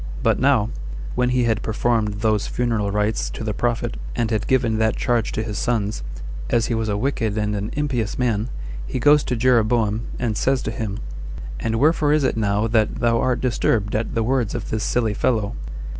But 0.23 0.39
now, 0.39 0.71
when 1.13 1.29
he 1.29 1.43
had 1.43 1.61
performed 1.61 2.21
those 2.21 2.47
funeral 2.47 2.89
rites 2.89 3.29
to 3.29 3.43
the 3.43 3.53
prophet, 3.53 3.97
and 4.15 4.31
had 4.31 4.47
given 4.47 4.79
that 4.79 4.95
charge 4.95 5.31
to 5.33 5.43
his 5.43 5.59
sons, 5.59 6.01
as 6.49 6.65
he 6.65 6.73
was 6.73 6.89
a 6.89 6.97
wicked 6.97 7.37
and 7.37 7.55
an 7.55 7.69
impious 7.73 8.17
man, 8.17 8.49
he 8.87 8.97
goes 8.97 9.23
to 9.25 9.35
Jeroboam, 9.35 10.07
and 10.17 10.35
says 10.35 10.63
to 10.63 10.71
him, 10.71 10.97
"And 11.59 11.75
wherefore 11.75 12.13
is 12.13 12.23
it 12.23 12.35
now 12.35 12.65
that 12.65 12.95
thou 12.95 13.19
art 13.21 13.41
disturbed 13.41 13.95
at 13.95 14.15
the 14.15 14.23
words 14.23 14.55
of 14.55 14.71
this 14.71 14.83
silly 14.83 15.13
fellow?" 15.13 15.53